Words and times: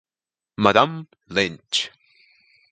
Madame 0.57 1.05
Lynch. 1.29 1.91